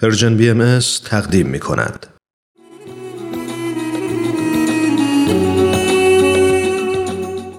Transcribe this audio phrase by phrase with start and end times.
[0.00, 2.06] Persian BM تقدیم می کند.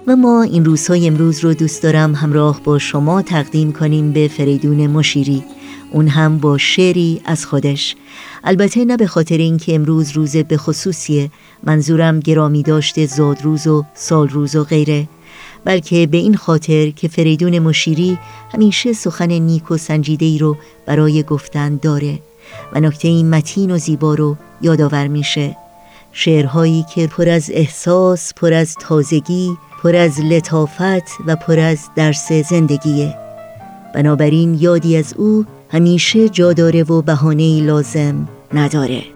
[0.07, 4.87] و ما این روزهای امروز رو دوست دارم همراه با شما تقدیم کنیم به فریدون
[4.87, 5.43] مشیری.
[5.91, 7.95] اون هم با شعری از خودش.
[8.43, 11.31] البته نه به خاطر اینکه امروز روز به خصوصیه
[11.63, 15.07] منظورم گرامی داشته زادروز و سالروز و غیره.
[15.65, 18.17] بلکه به این خاطر که فریدون مشیری
[18.53, 22.19] همیشه سخن نیک و سنجیده رو برای گفتن داره
[22.73, 25.57] و نکته این متین و زیبا رو یادآور میشه.
[26.11, 32.31] شعرهایی که پر از احساس، پر از تازگی، پر از لطافت و پر از درس
[32.31, 33.15] زندگیه.
[33.95, 39.12] بنابراین یادی از او همیشه جا داره و بهانه لازم نداره.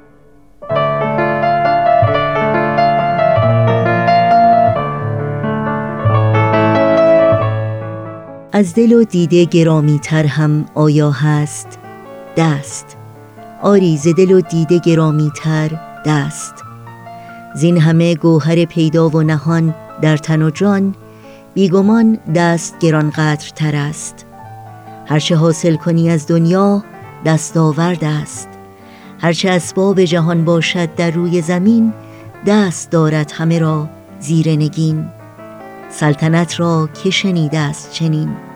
[8.58, 11.80] از دل و دیده گرامی تر هم آیا هست؟
[12.38, 12.98] دست.
[13.62, 15.72] آری ز دل و دیده گرامی تر
[16.06, 16.54] دست.
[17.56, 20.96] زین همه گوهر پیدا و نهان در تن و جان
[21.54, 24.26] بیگمان دست گران قدر تر است
[25.06, 26.84] هرچه حاصل کنی از دنیا
[27.26, 28.50] دستاورد است.
[29.20, 31.94] هرچه اسباب جهان باشد در روی زمین
[32.46, 33.90] دست دارد همه را
[34.20, 35.06] زیر نگین.
[35.90, 38.47] سلطنت را که شنیده است چنین؟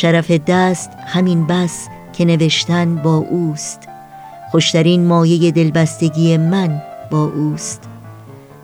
[0.00, 3.88] شرف دست همین بس که نوشتن با اوست.
[4.50, 7.82] خوشترین مایه دلبستگی من با اوست.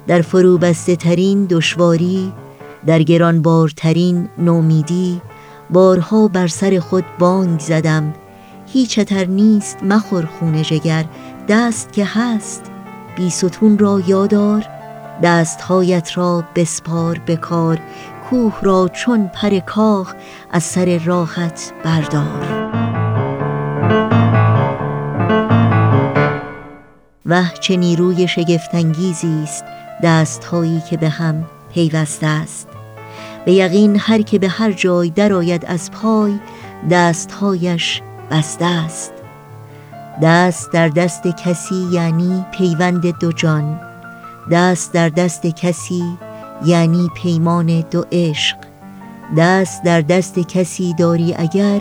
[0.07, 2.33] در فرو بسته ترین دشواری
[2.87, 5.21] در گرانبارترین نومیدی
[5.71, 8.15] بارها بر سر خود بانگ زدم.
[8.67, 11.05] هیچ تر نیست مخور خون جگر
[11.49, 12.63] دست که هست
[13.17, 14.67] بی ستون را یادار
[15.23, 17.79] دستهایت را بسپار بکار
[18.31, 20.15] کوه را چون پر کاخ
[20.51, 22.65] از سر راحت بردار.
[27.27, 29.65] وه چه نیروی شگفتانگیزی است
[30.03, 32.69] دستهایی که به هم پیوسته است.
[33.45, 36.39] به یقین هر که به هر جای درآید از پای
[36.91, 39.13] دستهایش بسته است.
[40.23, 43.81] دست در دست کسی یعنی پیوند دو جان.
[44.51, 46.19] دست در دست کسی
[46.67, 48.57] یعنی پیمان دو عشق.
[49.37, 51.81] دست در دست کسی داری اگر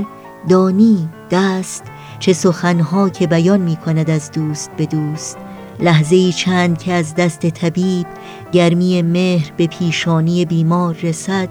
[0.50, 1.84] دانی دست
[2.20, 5.38] چه سخنها که بیان می کند از دوست به دوست.
[5.80, 8.06] لحظه چند که از دست طبیب
[8.52, 11.50] گرمی مهر به پیشانی بیمار رسد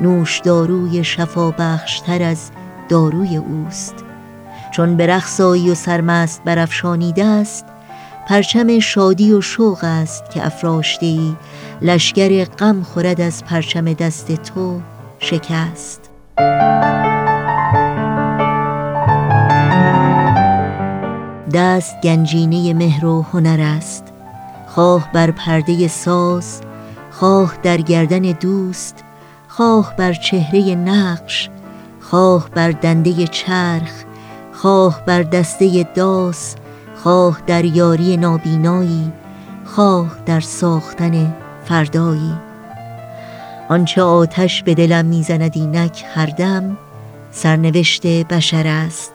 [0.00, 2.50] نوش داروی شفا بخشتر از
[2.88, 3.94] داروی اوست.
[4.70, 7.64] چون به رخصایی و سرمست برافشانیده است
[8.28, 11.36] پرچم شادی و شوق است که افراشته ای
[11.82, 14.80] لشگر غم خورد از پرچم دست تو
[15.18, 16.10] شکست.
[21.54, 24.04] دست گنجینه مهر و هنر است.
[24.66, 26.60] خواه بر پرده ساز
[27.10, 29.04] خواه در گردن دوست
[29.48, 31.50] خواه بر چهره نقش
[32.00, 34.04] خواه بر دنده چرخ
[34.52, 36.54] خواه بر دسته داس
[36.96, 39.12] خواه در یاری نابینایی
[39.64, 42.34] خواه در ساختن فردایی.
[43.68, 46.76] آنچه آتش به دلم می‌زند اینک هر دم
[47.32, 49.12] سرنوشت بشر است.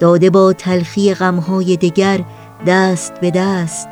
[0.00, 2.20] داده با تلخی غمهای دگر
[2.66, 3.88] دست به دست.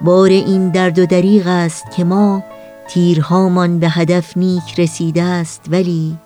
[0.00, 2.44] بار این درد و دریغ است که ما
[2.88, 6.16] تیرهامان به هدف نیک رسیده است ولی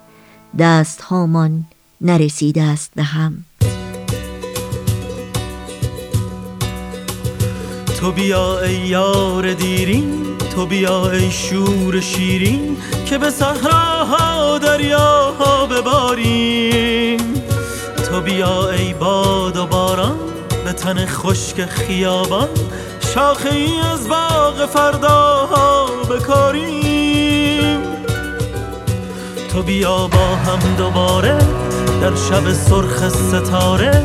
[0.59, 1.65] دستهامان
[2.01, 3.45] نرسیده است به هم.
[7.99, 17.19] تو بیا ای یار دیرین تو بیا ای شور شیرین که به صحراها دریاها بباریم.
[18.09, 20.19] تو بیا ای باد و باران
[20.65, 22.47] به تن خشک خیابان
[23.13, 27.79] شاخه ای از باغ فرداها بکاریم.
[29.53, 31.37] تو بیا با هم دوباره
[32.01, 34.03] در شب سرخ ستاره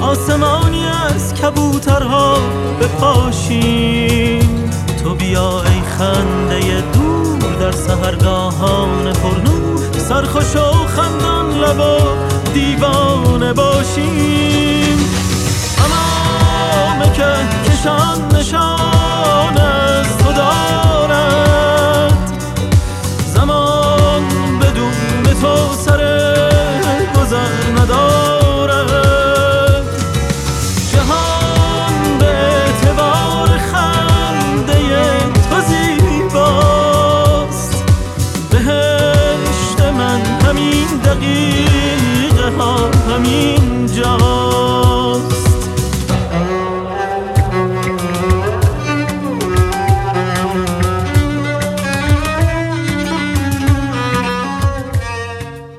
[0.00, 2.38] آسمانی از کبوترها
[2.80, 4.62] بپاشیم.
[5.02, 9.76] تو بیا ای خنده دور در سهرگاهان پرنو
[10.08, 11.98] سرخوش و خندان لب و
[12.54, 14.98] دیوانه باشیم.
[15.76, 17.24] تمام که
[17.70, 18.81] کشان نشان
[41.14, 43.51] دقیقه ها همین